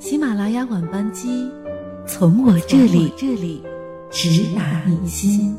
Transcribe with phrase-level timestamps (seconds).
[0.00, 1.52] 喜马拉雅晚班机，
[2.06, 3.62] 从我这里这里
[4.10, 5.54] 直达你心。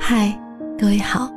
[0.00, 0.34] 嗨，
[0.78, 1.30] 各位好，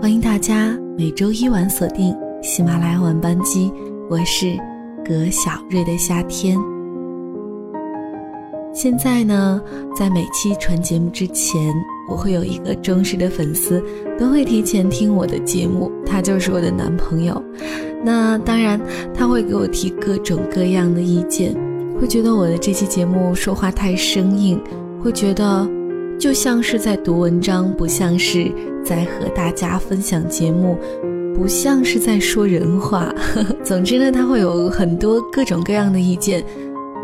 [0.00, 3.72] 欢迎大家每周一晚锁定喜马拉雅晚班机，
[4.08, 4.56] 我是
[5.04, 6.56] 葛小瑞的夏天。
[8.80, 9.60] 现在呢，
[9.92, 11.74] 在每期传节目之前，
[12.08, 13.82] 我会有一个忠实的粉丝，
[14.16, 17.42] 都会提前听我的节目，他就是我的男朋友。
[18.04, 18.80] 那当然，
[19.12, 21.56] 他会给我提各种各样的意见，
[22.00, 24.60] 会觉得我的这期节目说话太生硬，
[25.02, 25.68] 会觉得
[26.16, 28.48] 就像是在读文章，不像是
[28.84, 30.78] 在和大家分享节目，
[31.34, 33.12] 不像是在说人话。
[33.64, 36.44] 总之呢，他会有很多各种各样的意见。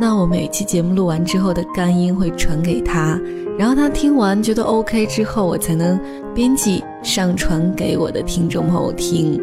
[0.01, 3.19] 那我每期节目录完之后的干音会传给他，
[3.57, 5.99] 然后他听完觉得 OK 之后，我才能
[6.35, 9.41] 编辑上传给我的听众朋友听。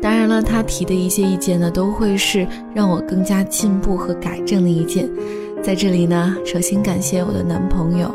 [0.00, 5.10] 当然了，他提的一些意见呢，都会是让我更加进步和改正的意见。
[5.62, 8.12] 在这里呢，首先感谢我的男朋友。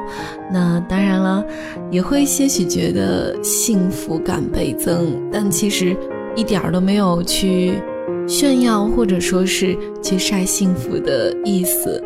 [0.52, 1.46] 那当然了，
[1.92, 5.96] 也会些许觉得幸福感倍增，但其实
[6.36, 7.74] 一点儿都没有去。
[8.28, 12.04] 炫耀或者说是去晒幸福的意思，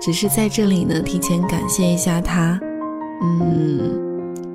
[0.00, 2.58] 只是在这里呢，提前感谢一下他，
[3.22, 3.78] 嗯，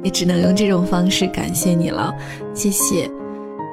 [0.03, 2.13] 也只能用这种方式感谢你了，
[2.53, 3.09] 谢谢。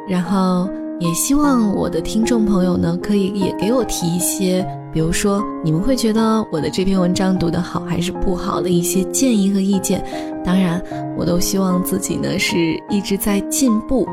[0.08, 0.68] 然后
[1.00, 10.04] 也希望我的听众朋友呢，可以也给我提一些，比如说你们会觉得我的这篇文章读得好还是不好的一些建议和意见。
[10.44, 10.80] 当然，
[11.16, 12.56] 我都希望自己呢是
[12.88, 14.06] 一直在进步，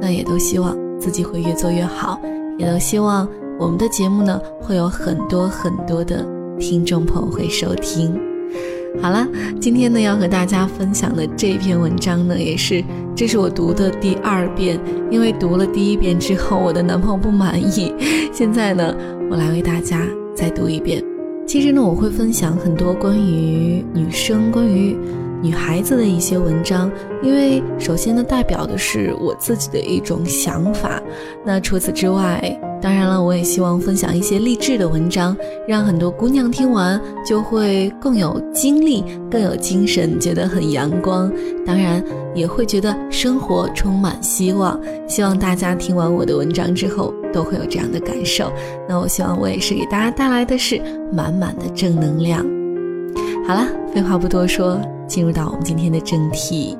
[0.00, 2.20] 那也都希望自己会越做越好。
[2.62, 6.24] 也都希望我们的节目呢，会有很多很多的
[6.60, 8.16] 听众朋友会收听。
[9.00, 9.26] 好了，
[9.60, 12.84] 今天呢要和大家分享的这篇文章呢，也是
[13.16, 14.78] 这是我读的第二遍，
[15.10, 17.92] 因为读了第一遍之后，我的男朋友不满意。
[18.32, 18.94] 现在呢，
[19.28, 21.02] 我来为大家再读一遍。
[21.44, 24.96] 其实呢，我会分享很多关于女生、关于。
[25.42, 31.02] 女孩子的一些文章，因为首先呢，代表的是我自己的一种想法。
[31.44, 35.36] 那除此之外，当然了，我也希望分享一些励志的文章，
[35.66, 41.30] 让很多姑娘听完就会更有精力、更有精神，觉得很阳光。
[41.66, 42.02] 当然，
[42.34, 44.80] 也会觉得生活充满希望。
[45.08, 48.52] 希望大家听完我的文章之后，都会有这样的感受。
[48.88, 50.80] 那我希望我也是给大家带来的是
[51.12, 52.44] 满满的正能量。
[53.44, 54.80] 好了，废话不多说。
[55.12, 56.74] 进入到我们今天的正题，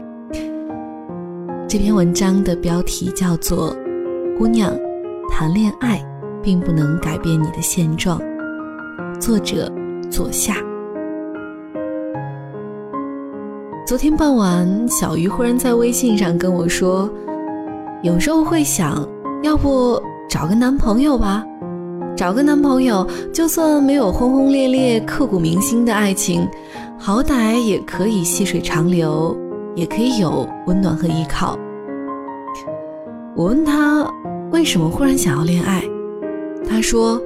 [1.69, 3.77] 这篇文章的标题叫做
[4.39, 4.73] 《姑娘
[5.29, 6.03] 谈恋爱
[6.43, 8.19] 并不能改变你的现状》，
[9.21, 9.71] 作者
[10.11, 10.55] 左夏。
[13.87, 17.11] 昨天傍晚，小鱼忽然在微信上跟我说
[18.03, 19.07] ：“有时候会想，
[19.43, 21.45] 要不找个男朋友吧？
[22.17, 26.49] 找个男朋友，就算没有轰轰烈烈、刻骨铭心的爱情。”
[27.05, 29.37] 好歹也可以细水长流，
[29.75, 31.59] 也可以有温暖和依靠。
[33.35, 34.09] 我问他
[34.53, 35.83] 为什么忽然想要恋爱，
[36.65, 37.21] 他说：“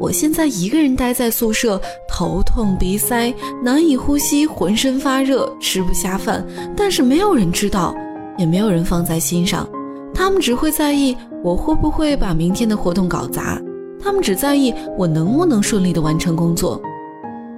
[0.00, 6.42] 我现在一个人待在宿舍，头痛鼻塞，难以呼吸，浑身发热，吃不下饭，
[6.74, 7.94] 但是没有人知道，
[8.38, 9.68] 也没有人放在心上。
[10.14, 11.14] 他们只会在意
[11.44, 13.60] 我会不会把明天的活动搞砸，
[14.02, 16.80] 他们只在意我能不能顺利的完成工作。”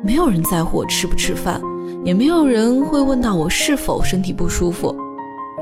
[0.04, 1.62] 没有人在乎我吃不吃饭，
[2.02, 4.92] 也没有人会问到我是否身体不舒服。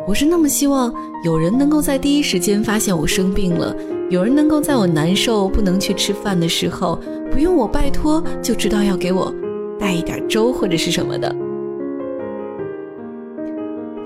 [0.09, 0.91] 我是那么希望
[1.23, 3.77] 有人能够在第一时间发现我生病了，
[4.09, 6.99] 有人能够在我难受不能去吃饭的时候，
[7.31, 9.31] 不用我拜托就知道要给我
[9.79, 11.37] 带一点粥或者是什么的。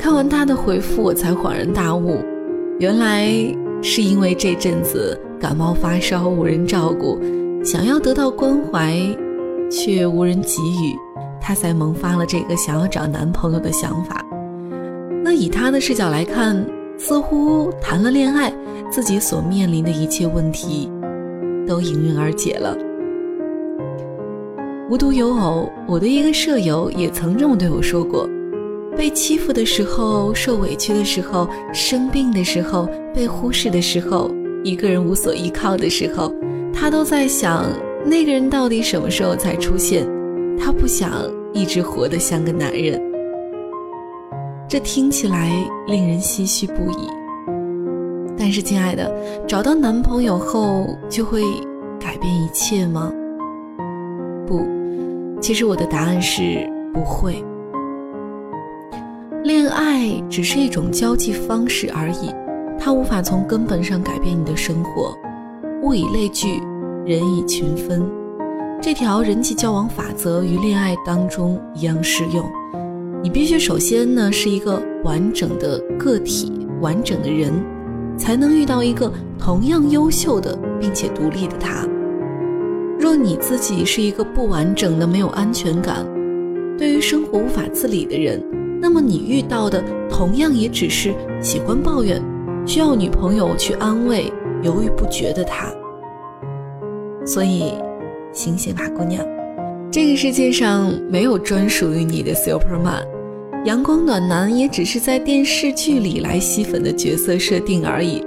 [0.00, 2.18] 看完他的回复，我才恍然大悟，
[2.80, 3.30] 原来
[3.82, 7.20] 是因为这阵子感冒发烧无人照顾，
[7.64, 8.98] 想要得到关怀。
[9.70, 10.96] 却无人给予，
[11.40, 14.24] 她才萌发了这个想要找男朋友的想法。
[15.22, 16.64] 那以她的视角来看，
[16.98, 18.52] 似乎谈了恋爱，
[18.90, 20.90] 自己所面临的一切问题
[21.66, 22.76] 都迎刃而解了。
[24.90, 28.28] 无独有偶，我的一个舍友也曾这么对我说过：
[28.96, 34.30] 被欺负的时候，受委屈的时候，生病的时候，被忽视的时候，
[34.62, 36.32] 一个人无所依靠的时候，
[36.72, 37.64] 他都在想。
[38.04, 40.06] 那个人到底什么时候才出现？
[40.58, 41.10] 他不想
[41.52, 43.00] 一直活得像个男人，
[44.68, 45.50] 这听起来
[45.86, 47.08] 令人唏嘘不已。
[48.36, 49.12] 但是，亲爱的，
[49.46, 51.42] 找到男朋友后就会
[51.98, 53.12] 改变一切吗？
[54.46, 54.64] 不，
[55.40, 57.42] 其实我的答案是不会。
[59.42, 62.34] 恋爱只是一种交际方式而已，
[62.78, 65.16] 它无法从根本上改变你的生活。
[65.82, 66.60] 物以类聚，
[67.06, 68.02] 人以群分，
[68.80, 72.42] 这条人际交往法则与恋爱当中一样适用。
[73.22, 77.52] 你必须首先呢是一个完整的个体，完整的人，
[78.16, 81.86] 才能遇到一个同样优秀的并且独立的他。
[82.98, 86.06] 若你自己是一个不完整的、没有安全感、
[86.78, 88.42] 对于生活无法自理的人，
[88.80, 91.12] 那么你遇到的同样也只是
[91.42, 92.22] 喜欢抱怨、
[92.64, 95.70] 需要女朋友去安慰、犹豫不决的他。
[97.24, 97.72] 所以，
[98.32, 99.24] 醒醒吧，姑娘，
[99.90, 103.02] 这个世界上没有专属于你的 Superman。
[103.64, 108.22] 阳光暖男也只是在电视剧里来吸粉的角色设定而已，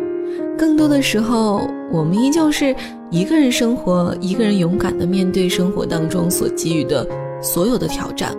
[0.57, 1.61] 更多的时候，
[1.91, 2.75] 我们依旧是
[3.11, 7.07] 一个人生活，一个人勇敢的面对生活当中所给予的
[7.39, 8.35] 所有的挑战。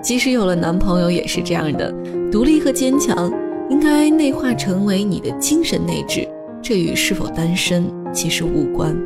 [0.00, 1.92] 即使有了男朋友，也是这样的，
[2.30, 3.32] 独立和坚强
[3.68, 6.28] 应该内化成为你的精神内质，
[6.62, 8.96] 这与是否单身其实无关。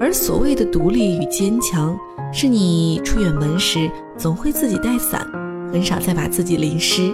[0.00, 1.98] 而所谓的独立与坚强，
[2.32, 5.26] 是你出远门时总会自己带伞。
[5.72, 7.12] 很少再把自己淋湿，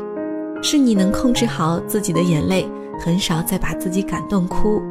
[0.62, 2.66] 是你能控制好自己的眼泪，
[2.98, 4.82] 很少再把自己感动哭，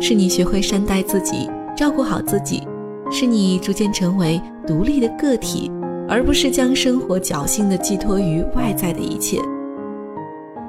[0.00, 2.66] 是你学会善待自己，照顾好自己，
[3.10, 5.70] 是你逐渐成为独立的个体，
[6.08, 9.38] 而不是将生活侥幸的寄托于外在的一切。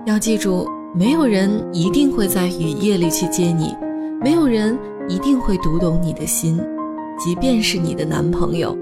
[0.05, 3.73] 要记住，没有人一定会在雨夜里去接你，
[4.19, 4.77] 没有人
[5.07, 6.59] 一定会读懂你的心，
[7.17, 8.77] 即便是你的男朋友。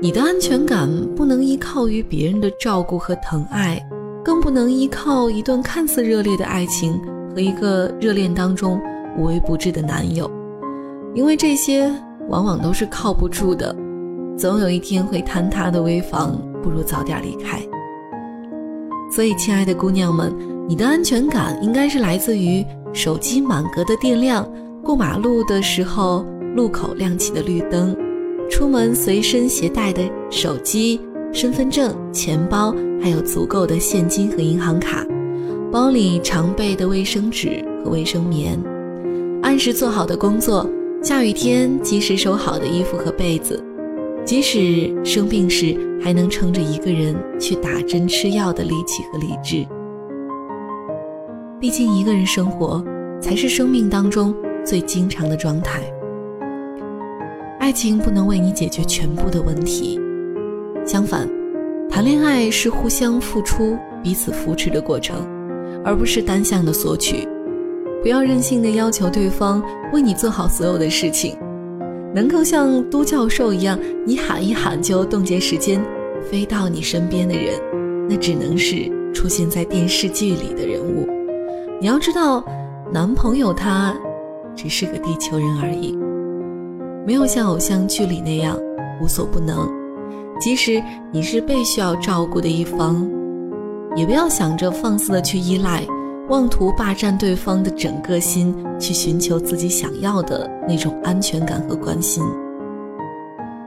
[0.00, 3.80] 你的安全感不能依靠于别人的照顾和疼爱，
[4.24, 7.00] 更不能依靠一段看似热烈的爱情
[7.34, 8.80] 和一个热恋当中
[9.16, 10.30] 无微不至的男友，
[11.14, 11.92] 因为这些
[12.28, 13.74] 往往都是靠不住的，
[14.36, 17.60] 总有一天会坍塌的危房，不如早点离开。
[19.14, 20.34] 所以，亲爱的姑娘们，
[20.66, 24.44] 你的安全感应该是来自于手机满格的电量，
[24.82, 26.26] 过马路的时候
[26.56, 27.96] 路口亮起的绿灯。
[28.50, 31.00] 出门随身携带的手机、
[31.32, 35.06] 身份证、钱包，还有足够的现金和银行卡，
[35.70, 38.60] 包里常备的卫生纸和卫生棉，
[39.42, 40.68] 按时做好的工作，
[41.02, 43.62] 下雨天及时收好的衣服和被子，
[44.22, 49.66] 即使生病时还能撑着一个人去打针吃药的力气和理智。
[51.58, 52.84] 毕竟一个人生活
[53.18, 55.80] 才是生命当中最经常的状态。
[57.58, 60.00] 爱情不能为你解决全部的问题，
[60.84, 61.28] 相反，
[61.88, 65.16] 谈恋爱是互相付出、彼此扶持的过程，
[65.84, 67.26] 而不是单向的索取。
[68.02, 69.62] 不要任性的要求对方
[69.92, 71.36] 为你做好所有的事情，
[72.12, 75.80] 能够像都教授一样，你喊一喊就冻结时间
[76.28, 77.54] 飞到你身边的人，
[78.08, 81.08] 那只能是出现在电视剧里的人物。
[81.80, 82.44] 你要知道，
[82.92, 83.94] 男朋友他
[84.56, 85.96] 只是个地球人而已。
[87.06, 88.56] 没有像偶像剧里那样
[89.00, 89.68] 无所不能，
[90.40, 93.08] 即使你是被需要照顾的一方，
[93.96, 95.84] 也不要想着放肆的去依赖，
[96.28, 102.22] 妄图霸占对方的整个心，去寻求自己想要的那种安全感和关心。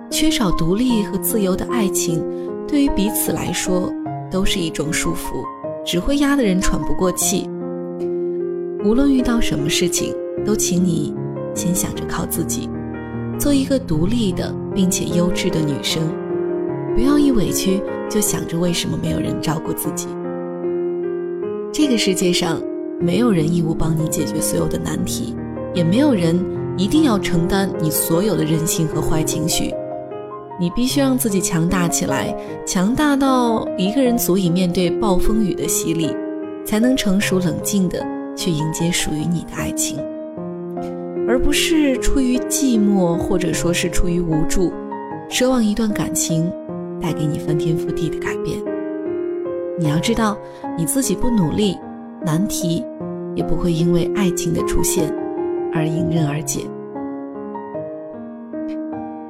[0.10, 2.24] 缺少独立和自由的爱情，
[2.66, 3.92] 对于彼此来说
[4.32, 5.44] 都是一种束缚，
[5.84, 7.50] 只会压得人喘不过气。
[8.86, 11.14] 无论遇到什么事情，都请你
[11.54, 12.68] 先想着靠自己。
[13.38, 16.02] 做一个独立的并且优质的女生，
[16.96, 20.08] 不要一委屈就想着为什么没有人照顾自己。
[21.74, 22.62] 这个世界上
[23.00, 25.36] 没有人义务帮你解决所有的难题，
[25.74, 26.40] 也没有人
[26.78, 29.74] 一定要承担你所有的任性和坏情绪。
[30.58, 32.34] 你必须让自己强大起来，
[32.66, 36.10] 强大到一个人足以面对暴风雨的洗礼，
[36.64, 38.02] 才能成熟冷静的
[38.38, 40.00] 去迎接属于你的爱情。
[41.36, 44.72] 而不是出于寂寞，或者说是出于无助，
[45.30, 46.50] 奢望一段感情
[47.02, 48.58] 带给你翻天覆地的改变。
[49.78, 50.38] 你要知道，
[50.78, 51.78] 你自己不努力，
[52.26, 52.86] 难题
[53.36, 55.14] 也不会因为爱情的出现
[55.74, 56.62] 而迎刃而解。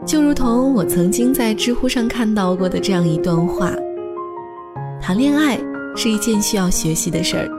[0.05, 3.73] 就如同我曾经在知乎上看到过的这样一段话：
[5.01, 5.57] 谈恋爱
[5.95, 7.49] 是一件需要学习的事儿，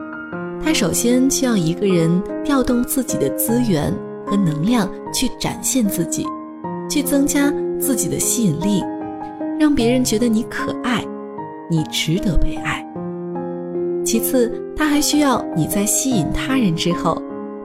[0.63, 3.93] 它首先需要一个人调动自己的资源。
[4.27, 6.27] 和能量去展现自己，
[6.91, 8.83] 去增加自己的吸引力，
[9.59, 11.05] 让别人觉得你可爱，
[11.71, 12.85] 你值得被爱。
[14.05, 17.21] 其次，他还需要你在吸引他人之后，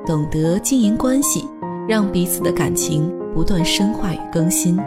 [0.05, 1.47] 懂得经营关系，
[1.87, 4.77] 让彼此的感情不断深化与更新，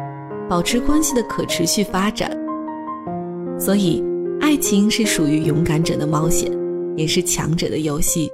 [0.49, 2.31] 保持关系的可持续发展。
[3.59, 4.03] 所以，
[4.41, 6.51] 爱情是属于勇敢者的冒险，
[6.97, 8.29] 也是强者的游戏。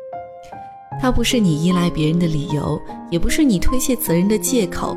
[1.00, 2.80] 它不是你依赖别人的理由，
[3.10, 4.96] 也不是你推卸责任的借口。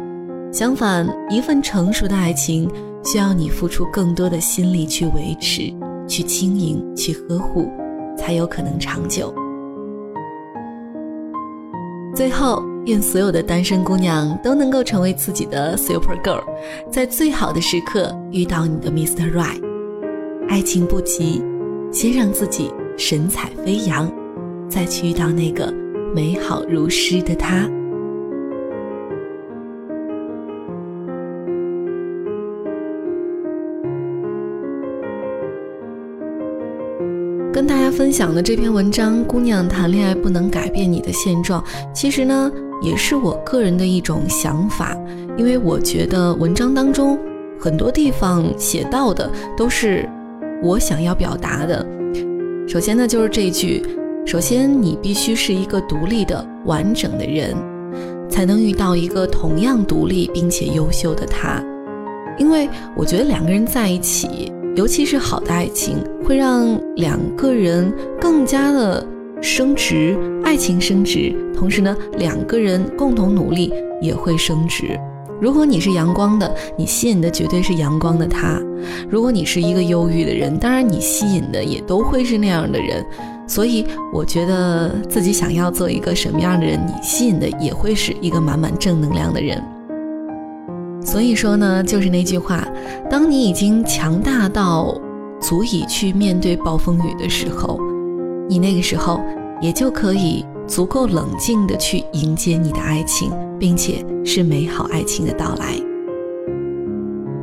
[0.51, 2.69] 相反，一份成熟的爱情
[3.05, 5.73] 需要你付出更多的心力去维持、
[6.07, 7.71] 去经营、去呵护，
[8.17, 9.33] 才有可能长久。
[12.13, 16.43] 最后，愿所有的单身姑娘都能够成为自己的 super girl，
[16.91, 19.31] 在最好的时刻遇到你的 Mr.
[19.31, 19.63] Right。
[20.47, 21.41] 爱情不急，
[21.91, 24.11] 先让自己神采飞扬，
[24.69, 25.73] 再去遇到那个
[26.15, 27.67] 美好如诗的他。
[37.51, 41.63] 跟大家分享的这篇文章，姑娘谈恋爱不能改变你的现状。
[41.93, 42.51] 其实呢，
[42.83, 44.95] 也是我个人的一种想法，
[45.35, 47.17] 因为我觉得文章当中
[47.59, 50.07] 很多地方写到的都是
[50.61, 51.83] 我想要表达的。
[52.67, 53.83] 首先呢，就是这句：
[54.25, 57.55] 首先你必须是一个独立的、完整的人，
[58.29, 61.61] 才能遇到一个同样独立并且优秀的他。
[62.39, 64.51] 因为我觉得两个人在一起。
[64.75, 69.05] 尤其是好的爱情，会让两个人更加的
[69.39, 74.99] 升值，爱情升值，同时呢，两个人共同努力也会升值。
[75.39, 78.59] 如果你是阳光的，你吸引的绝对是阳光的他；
[79.07, 83.05] 如果你是一个忧郁的人，当然你吸引的也都会是那样的人。
[83.45, 89.61] 所以，我觉得自己想要做一个什么样的人，你吸引的也会是一个满满正能量的人。
[91.05, 92.65] 所以说呢，就是那句话，
[93.09, 94.97] 当你已经强大到
[95.41, 97.77] 足以去面对暴风雨的时候，
[98.47, 99.19] 你那个时候
[99.61, 105.92] 也就可以足够冷静的去迎接你的爱情，并且是美好爱情的到来。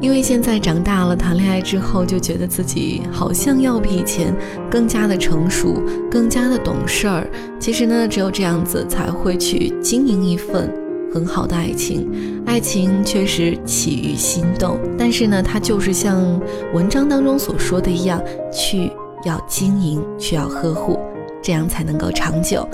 [0.00, 4.34] 因为现在长大了，谈恋爱之后就觉得自己好像要比以前
[4.70, 7.26] 更加的成熟，更加的懂事儿。
[7.58, 10.72] 其实呢，只有这样子才会去经营一份。
[11.12, 12.08] 很好的爱情，
[12.46, 16.40] 爱情确实起于心动，但是呢，它就是像
[16.72, 18.92] 文章当中所说的一样，去
[19.24, 20.98] 要经营，去要呵护，
[21.42, 22.66] 这样才能够长久。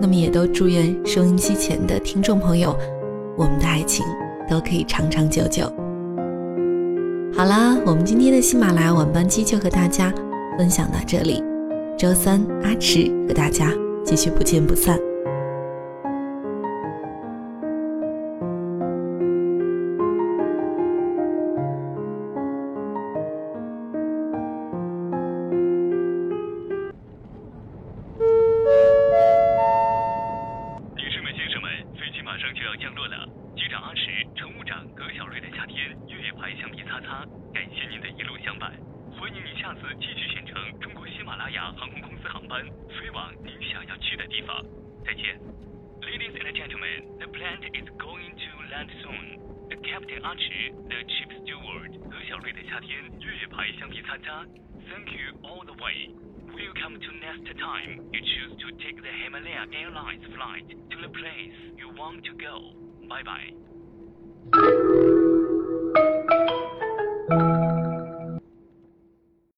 [0.00, 2.74] 那么，也都祝愿收音机前的听众朋友，
[3.36, 4.02] 我们的爱情
[4.50, 5.70] 都可以长长久久。
[7.36, 10.14] 好啦，我们今天的喜马拉雅晚班机就和大家
[10.56, 11.42] 分享到这里，
[11.98, 13.72] 周三阿迟和大家
[14.04, 14.96] 继续不见不散。
[50.33, 54.43] Captain Archie, the chief steward 何小瑞的夏天越野牌橡皮擦擦。
[54.89, 56.09] Thank you all the way.
[56.47, 61.53] Welcome to next time you choose to take the Himalaya Airlines flight to the place
[61.77, 62.73] you want to go.
[63.07, 64.72] Bye bye.